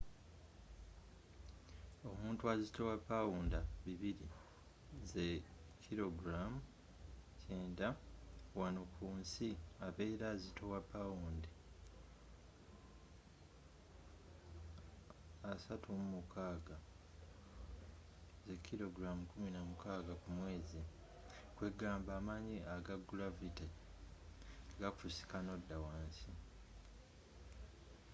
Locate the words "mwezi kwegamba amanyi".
20.37-22.55